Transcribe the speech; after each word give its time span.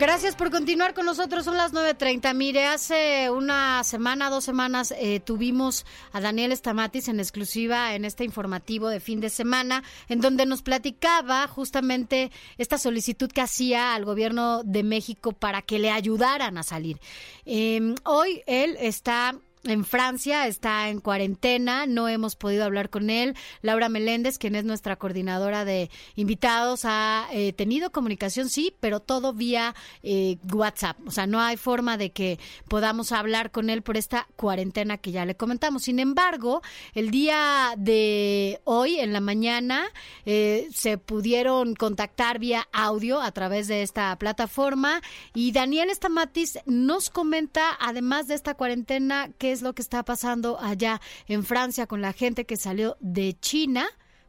Gracias 0.00 0.34
por 0.34 0.50
continuar 0.50 0.94
con 0.94 1.04
nosotros. 1.04 1.44
Son 1.44 1.58
las 1.58 1.74
9.30. 1.74 2.34
Mire, 2.34 2.64
hace 2.64 3.28
una 3.28 3.84
semana, 3.84 4.30
dos 4.30 4.44
semanas, 4.44 4.94
eh, 4.96 5.20
tuvimos 5.20 5.84
a 6.12 6.22
Daniel 6.22 6.52
Estamatis 6.52 7.08
en 7.08 7.20
exclusiva 7.20 7.94
en 7.94 8.06
este 8.06 8.24
informativo 8.24 8.88
de 8.88 8.98
fin 8.98 9.20
de 9.20 9.28
semana, 9.28 9.84
en 10.08 10.22
donde 10.22 10.46
nos 10.46 10.62
platicaba 10.62 11.46
justamente 11.48 12.30
esta 12.56 12.78
solicitud 12.78 13.30
que 13.30 13.42
hacía 13.42 13.94
al 13.94 14.06
gobierno 14.06 14.62
de 14.64 14.84
México 14.84 15.32
para 15.32 15.60
que 15.60 15.78
le 15.78 15.90
ayudaran 15.90 16.56
a 16.56 16.62
salir. 16.62 16.98
Eh, 17.44 17.94
hoy 18.04 18.42
él 18.46 18.78
está 18.80 19.34
en 19.64 19.84
Francia, 19.84 20.46
está 20.46 20.88
en 20.88 21.00
cuarentena, 21.00 21.86
no 21.86 22.08
hemos 22.08 22.36
podido 22.36 22.64
hablar 22.64 22.88
con 22.88 23.10
él. 23.10 23.36
Laura 23.60 23.88
Meléndez, 23.88 24.38
quien 24.38 24.54
es 24.54 24.64
nuestra 24.64 24.96
coordinadora 24.96 25.64
de 25.64 25.90
invitados, 26.16 26.82
ha 26.84 27.28
eh, 27.32 27.52
tenido 27.52 27.92
comunicación, 27.92 28.48
sí, 28.48 28.74
pero 28.80 29.00
todo 29.00 29.32
vía 29.32 29.74
eh, 30.02 30.38
WhatsApp. 30.52 30.96
O 31.06 31.10
sea, 31.10 31.26
no 31.26 31.40
hay 31.40 31.56
forma 31.56 31.96
de 31.96 32.10
que 32.10 32.38
podamos 32.68 33.12
hablar 33.12 33.50
con 33.50 33.68
él 33.70 33.82
por 33.82 33.96
esta 33.96 34.26
cuarentena 34.36 34.96
que 34.96 35.12
ya 35.12 35.26
le 35.26 35.36
comentamos. 35.36 35.82
Sin 35.82 35.98
embargo, 35.98 36.62
el 36.94 37.10
día 37.10 37.74
de 37.76 38.60
hoy, 38.64 38.98
en 38.98 39.12
la 39.12 39.20
mañana, 39.20 39.84
eh, 40.24 40.68
se 40.72 40.96
pudieron 40.96 41.74
contactar 41.74 42.38
vía 42.38 42.66
audio 42.72 43.20
a 43.20 43.32
través 43.32 43.68
de 43.68 43.82
esta 43.82 44.16
plataforma 44.16 45.02
y 45.34 45.52
Daniel 45.52 45.90
Estamatis 45.90 46.58
nos 46.66 47.10
comenta, 47.10 47.76
además 47.78 48.26
de 48.26 48.34
esta 48.34 48.54
cuarentena, 48.54 49.30
que 49.38 49.49
es 49.52 49.62
lo 49.62 49.74
que 49.74 49.82
está 49.82 50.04
pasando 50.04 50.58
allá 50.60 51.00
en 51.26 51.44
Francia 51.44 51.86
con 51.86 52.00
la 52.00 52.12
gente 52.12 52.46
que 52.46 52.56
salió 52.56 52.96
de 53.00 53.38
China 53.40 53.86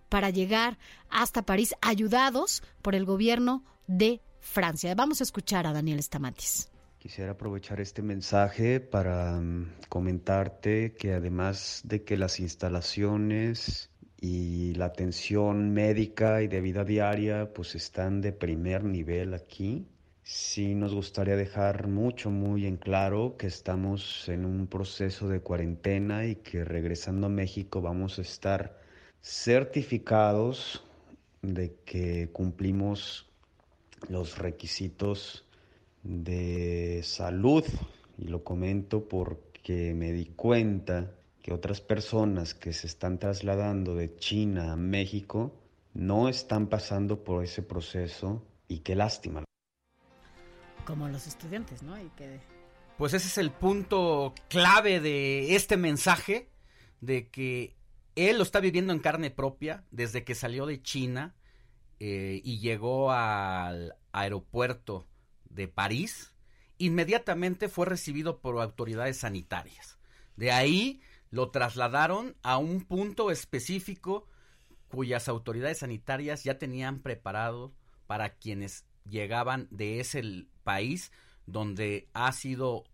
para 0.09 0.29
llegar 0.29 0.77
hasta 1.09 1.43
París, 1.43 1.73
ayudados 1.81 2.63
por 2.81 2.95
el 2.95 3.05
gobierno 3.05 3.63
de 3.87 4.21
Francia. 4.39 4.93
Vamos 4.95 5.21
a 5.21 5.23
escuchar 5.23 5.65
a 5.67 5.73
Daniel 5.73 5.99
Stamatis. 5.99 6.69
Quisiera 6.97 7.31
aprovechar 7.31 7.79
este 7.79 8.01
mensaje 8.01 8.79
para 8.79 9.37
um, 9.37 9.67
comentarte 9.89 10.93
que 10.93 11.13
además 11.13 11.81
de 11.83 12.03
que 12.03 12.15
las 12.15 12.39
instalaciones 12.39 13.89
y 14.19 14.73
la 14.75 14.85
atención 14.85 15.71
médica 15.71 16.43
y 16.43 16.47
de 16.47 16.61
vida 16.61 16.83
diaria 16.83 17.53
pues 17.53 17.73
están 17.73 18.21
de 18.21 18.33
primer 18.33 18.83
nivel 18.83 19.33
aquí, 19.33 19.87
Sí, 20.23 20.75
nos 20.75 20.93
gustaría 20.93 21.35
dejar 21.35 21.87
mucho, 21.87 22.29
muy 22.29 22.65
en 22.65 22.77
claro 22.77 23.35
que 23.37 23.47
estamos 23.47 24.29
en 24.29 24.45
un 24.45 24.67
proceso 24.67 25.27
de 25.27 25.41
cuarentena 25.41 26.25
y 26.25 26.35
que 26.35 26.63
regresando 26.63 27.27
a 27.27 27.29
México 27.29 27.81
vamos 27.81 28.19
a 28.19 28.21
estar 28.21 28.79
certificados 29.21 30.83
de 31.41 31.75
que 31.85 32.29
cumplimos 32.31 33.29
los 34.09 34.37
requisitos 34.37 35.45
de 36.03 37.01
salud. 37.03 37.65
Y 38.17 38.25
lo 38.27 38.43
comento 38.43 39.07
porque 39.07 39.93
me 39.95 40.11
di 40.11 40.25
cuenta 40.27 41.11
que 41.41 41.53
otras 41.53 41.81
personas 41.81 42.53
que 42.53 42.73
se 42.73 42.87
están 42.87 43.17
trasladando 43.17 43.95
de 43.95 44.15
China 44.17 44.73
a 44.73 44.75
México 44.75 45.51
no 45.93 46.29
están 46.29 46.67
pasando 46.67 47.23
por 47.23 47.43
ese 47.43 47.63
proceso 47.63 48.45
y 48.67 48.79
qué 48.79 48.95
lástima. 48.95 49.43
Como 50.85 51.07
los 51.07 51.27
estudiantes, 51.27 51.83
¿no? 51.83 51.99
Y 52.01 52.09
que... 52.17 52.39
Pues 52.97 53.13
ese 53.13 53.27
es 53.27 53.37
el 53.37 53.51
punto 53.51 54.33
clave 54.47 54.99
de 54.99 55.55
este 55.55 55.77
mensaje, 55.77 56.49
de 56.99 57.29
que 57.29 57.75
él 58.15 58.37
lo 58.37 58.43
está 58.43 58.59
viviendo 58.59 58.93
en 58.93 58.99
carne 58.99 59.31
propia 59.31 59.83
desde 59.91 60.23
que 60.23 60.35
salió 60.35 60.65
de 60.65 60.81
China 60.81 61.35
eh, 61.99 62.41
y 62.43 62.59
llegó 62.59 63.11
al 63.11 63.95
aeropuerto 64.11 65.07
de 65.49 65.67
París. 65.67 66.33
Inmediatamente 66.77 67.69
fue 67.69 67.85
recibido 67.85 68.39
por 68.39 68.59
autoridades 68.61 69.17
sanitarias. 69.17 69.97
De 70.35 70.51
ahí 70.51 71.01
lo 71.29 71.51
trasladaron 71.51 72.35
a 72.43 72.57
un 72.57 72.81
punto 72.81 73.31
específico 73.31 74.27
cuyas 74.89 75.29
autoridades 75.29 75.79
sanitarias 75.79 76.43
ya 76.43 76.57
tenían 76.57 76.99
preparado 76.99 77.73
para 78.07 78.35
quienes 78.35 78.85
llegaban 79.09 79.67
de 79.71 79.99
ese 79.99 80.45
país 80.63 81.11
donde 81.45 82.07
ha 82.13 82.31
sido, 82.31 82.85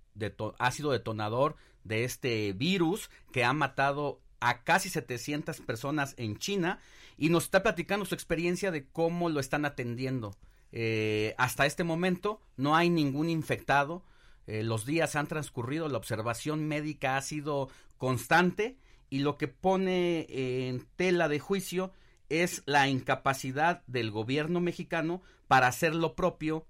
ha 0.59 0.71
sido 0.71 0.91
detonador 0.91 1.55
de 1.83 2.03
este 2.03 2.53
virus 2.53 3.09
que 3.31 3.43
ha 3.43 3.53
matado 3.53 4.21
a 4.39 4.63
casi 4.63 4.89
700 4.89 5.61
personas 5.61 6.13
en 6.17 6.37
China 6.37 6.79
y 7.17 7.29
nos 7.29 7.45
está 7.45 7.63
platicando 7.63 8.05
su 8.05 8.15
experiencia 8.15 8.71
de 8.71 8.85
cómo 8.85 9.29
lo 9.29 9.39
están 9.39 9.65
atendiendo. 9.65 10.35
Eh, 10.71 11.33
hasta 11.37 11.65
este 11.65 11.83
momento 11.83 12.41
no 12.57 12.75
hay 12.75 12.89
ningún 12.89 13.29
infectado, 13.29 14.03
eh, 14.45 14.63
los 14.63 14.85
días 14.85 15.15
han 15.15 15.27
transcurrido, 15.27 15.89
la 15.89 15.97
observación 15.97 16.67
médica 16.67 17.17
ha 17.17 17.21
sido 17.21 17.69
constante 17.97 18.77
y 19.09 19.19
lo 19.19 19.37
que 19.37 19.47
pone 19.47 20.27
en 20.29 20.85
tela 20.95 21.27
de 21.27 21.39
juicio 21.39 21.91
es 22.29 22.63
la 22.65 22.87
incapacidad 22.87 23.83
del 23.87 24.11
gobierno 24.11 24.59
mexicano 24.59 25.21
para 25.47 25.67
hacer 25.67 25.95
lo 25.95 26.15
propio 26.15 26.65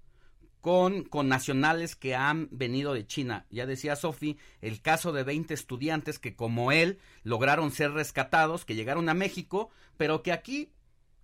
con, 0.60 1.04
con 1.04 1.28
nacionales 1.28 1.96
que 1.96 2.14
han 2.14 2.48
venido 2.50 2.94
de 2.94 3.06
China. 3.06 3.46
Ya 3.50 3.66
decía 3.66 3.96
Sofi, 3.96 4.38
el 4.60 4.80
caso 4.80 5.12
de 5.12 5.22
20 5.22 5.54
estudiantes 5.54 6.18
que 6.18 6.34
como 6.34 6.72
él 6.72 6.98
lograron 7.22 7.70
ser 7.70 7.92
rescatados, 7.92 8.64
que 8.64 8.74
llegaron 8.74 9.08
a 9.08 9.14
México, 9.14 9.70
pero 9.96 10.22
que 10.22 10.32
aquí 10.32 10.72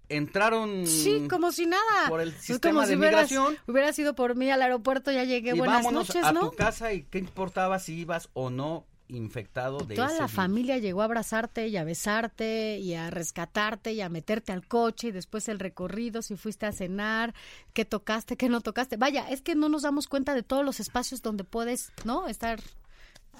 entraron 0.08 0.86
sí 0.86 1.26
como 1.28 1.50
si 1.50 1.66
nada. 1.66 2.08
por 2.08 2.20
el 2.20 2.32
sistema 2.34 2.86
de 2.86 2.96
migración. 2.96 3.56
hubiera 3.66 3.92
sido 3.92 4.14
por 4.14 4.36
mí 4.36 4.50
al 4.50 4.60
aeropuerto 4.60 5.10
ya 5.10 5.24
llegué 5.24 5.54
buenas 5.54 5.90
noches 5.90 6.22
a 6.22 6.34
tu 6.34 6.52
casa 6.52 6.92
y 6.92 7.04
qué 7.04 7.18
importaba 7.18 7.78
si 7.78 7.94
ibas 8.00 8.28
o 8.34 8.50
no 8.50 8.86
infectado 9.08 9.78
de 9.78 9.94
Toda 9.94 10.18
la 10.18 10.28
familia 10.28 10.78
llegó 10.78 11.02
a 11.02 11.04
abrazarte 11.04 11.68
y 11.68 11.76
a 11.76 11.84
besarte 11.84 12.78
y 12.78 12.94
a 12.94 13.10
rescatarte 13.10 13.92
y 13.92 14.00
a 14.00 14.08
meterte 14.08 14.52
al 14.52 14.66
coche 14.66 15.08
y 15.08 15.12
después 15.12 15.48
el 15.48 15.58
recorrido, 15.58 16.22
si 16.22 16.36
fuiste 16.36 16.66
a 16.66 16.72
cenar, 16.72 17.34
qué 17.72 17.84
tocaste, 17.84 18.36
qué 18.36 18.48
no 18.48 18.60
tocaste. 18.60 18.96
Vaya, 18.96 19.28
es 19.28 19.42
que 19.42 19.54
no 19.54 19.68
nos 19.68 19.82
damos 19.82 20.08
cuenta 20.08 20.34
de 20.34 20.42
todos 20.42 20.64
los 20.64 20.80
espacios 20.80 21.22
donde 21.22 21.44
puedes, 21.44 21.92
¿no? 22.04 22.28
Estar... 22.28 22.60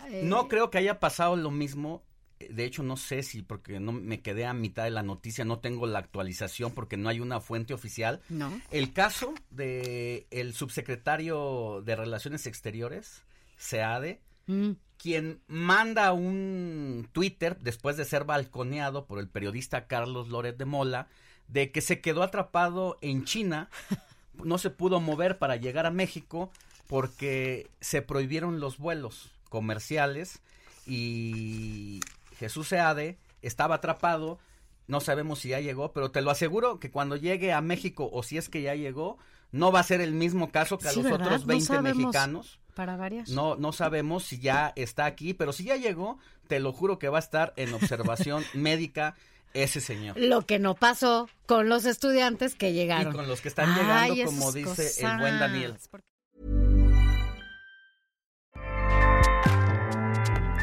Eh, 0.09 0.23
no 0.25 0.49
creo 0.49 0.71
que 0.71 0.79
haya 0.79 1.01
pasado 1.01 1.37
lo 1.37 1.51
mismo. 1.51 2.03
De 2.39 2.65
hecho, 2.65 2.83
no 2.83 2.97
sé 2.99 3.23
si, 3.23 3.41
porque 3.41 3.81
no 3.81 3.93
me 3.93 4.21
quedé 4.21 4.45
a 4.45 4.53
mitad 4.53 4.85
de 4.85 4.91
la 4.91 5.03
noticia, 5.03 5.47
no 5.47 5.61
tengo 5.61 5.87
la 5.87 6.01
actualización 6.01 6.73
porque 6.73 6.99
no 6.99 7.09
hay 7.09 7.21
una 7.21 7.41
fuente 7.41 7.73
oficial. 7.73 8.21
No. 8.29 8.61
El 8.71 8.93
caso 8.93 9.33
de 9.51 10.27
el 10.31 10.53
subsecretario 10.53 11.81
de 11.83 11.97
Relaciones 11.97 12.47
Exteriores, 12.47 13.23
SEADE, 13.57 14.21
mm 14.47 14.73
quien 14.99 15.41
manda 15.47 16.13
un 16.13 17.09
Twitter 17.13 17.59
después 17.61 17.97
de 17.97 18.05
ser 18.05 18.25
balconeado 18.25 19.07
por 19.07 19.19
el 19.19 19.29
periodista 19.29 19.87
Carlos 19.87 20.29
Loret 20.29 20.57
de 20.57 20.65
Mola 20.65 21.09
de 21.49 21.71
que 21.73 21.81
se 21.81 22.01
quedó 22.01 22.23
atrapado 22.23 22.97
en 23.01 23.25
China, 23.25 23.69
no 24.43 24.59
se 24.59 24.71
pudo 24.71 25.01
mover 25.01 25.39
para 25.39 25.57
llegar 25.57 25.87
a 25.87 25.91
México 25.91 26.51
porque 26.89 27.71
se 27.81 28.03
prohibieron 28.03 28.61
los 28.61 28.79
vuelos 28.79 29.31
comerciales 29.49 30.41
y 30.87 32.01
Jesús 32.39 32.69
Seade 32.69 33.19
estaba 33.43 33.77
atrapado, 33.77 34.39
no 34.87 35.01
sabemos 35.01 35.41
si 35.41 35.51
ya 35.51 35.61
llegó, 35.61 35.93
pero 35.93 36.11
te 36.11 36.23
lo 36.23 36.31
aseguro 36.31 36.81
que 36.81 36.91
cuando 36.91 37.17
llegue 37.17 37.53
a 37.53 37.61
México 37.61 38.11
o 38.13 38.23
si 38.23 38.39
es 38.39 38.49
que 38.49 38.63
ya 38.63 38.75
llegó, 38.75 39.19
no 39.53 39.71
va 39.71 39.81
a 39.81 39.85
ser 39.85 40.01
el 40.01 40.13
mismo 40.13 40.51
caso 40.51 40.79
que 40.79 40.89
a 40.89 40.93
los 40.93 41.07
otros 41.07 41.47
20 41.47 41.81
mexicanos 41.83 42.59
para 42.75 42.97
varias. 42.97 43.31
No, 43.31 43.57
no 43.57 43.73
sabemos 43.73 44.25
si 44.25 44.39
ya 44.39 44.73
está 44.77 45.07
aquí, 45.07 45.35
pero 45.35 45.53
si 45.53 45.65
ya 45.65 45.77
llegó, 45.77 46.19
te 46.49 46.61
lo 46.61 46.73
juro 46.73 46.99
que 46.99 47.09
va 47.09 47.19
a 47.19 47.21
estar 47.21 47.53
en 47.57 47.73
observación 47.75 48.45
médica 48.55 49.15
ese 49.55 49.81
señor. 49.81 50.19
Lo 50.19 50.43
que 50.43 50.59
no 50.59 50.75
pasó 50.75 51.29
con 51.47 51.69
los 51.69 51.85
estudiantes 51.85 52.55
que 52.55 52.73
llegaron. 52.73 53.13
Y 53.13 53.17
con 53.17 53.29
los 53.29 53.41
que 53.41 53.49
están 53.49 53.75
llegando, 53.75 54.25
como 54.25 54.53
dice 54.53 55.07
el 55.07 55.19
buen 55.19 55.39
Daniel. 55.39 55.77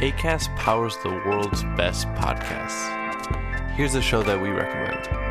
ACAST 0.01 0.49
powers 0.57 0.97
the 1.03 1.09
world's 1.09 1.63
best 1.77 2.07
podcasts. 2.15 2.89
Here's 3.75 3.93
a 3.93 4.01
show 4.01 4.23
that 4.23 4.41
we 4.41 4.49
recommend. 4.49 5.30